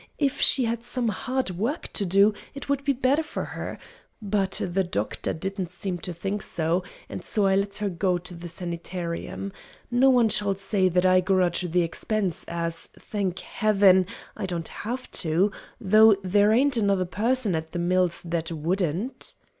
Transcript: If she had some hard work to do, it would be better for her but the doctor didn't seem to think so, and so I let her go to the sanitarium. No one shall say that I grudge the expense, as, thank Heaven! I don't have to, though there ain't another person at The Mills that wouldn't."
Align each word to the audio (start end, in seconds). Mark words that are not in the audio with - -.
If 0.17 0.41
she 0.41 0.65
had 0.65 0.81
some 0.83 1.09
hard 1.09 1.51
work 1.51 1.87
to 1.93 2.07
do, 2.07 2.33
it 2.55 2.67
would 2.67 2.83
be 2.83 2.91
better 2.91 3.21
for 3.21 3.45
her 3.45 3.77
but 4.19 4.59
the 4.63 4.83
doctor 4.83 5.31
didn't 5.31 5.69
seem 5.69 5.99
to 5.99 6.11
think 6.11 6.41
so, 6.41 6.81
and 7.07 7.23
so 7.23 7.45
I 7.45 7.53
let 7.55 7.75
her 7.75 7.89
go 7.89 8.17
to 8.17 8.33
the 8.33 8.49
sanitarium. 8.49 9.53
No 9.91 10.09
one 10.09 10.29
shall 10.29 10.55
say 10.55 10.89
that 10.89 11.05
I 11.05 11.19
grudge 11.21 11.61
the 11.69 11.83
expense, 11.83 12.45
as, 12.47 12.87
thank 12.97 13.41
Heaven! 13.41 14.07
I 14.35 14.47
don't 14.47 14.69
have 14.69 15.11
to, 15.21 15.51
though 15.79 16.15
there 16.23 16.51
ain't 16.51 16.77
another 16.77 17.05
person 17.05 17.53
at 17.53 17.71
The 17.71 17.77
Mills 17.77 18.23
that 18.23 18.51
wouldn't." 18.51 19.35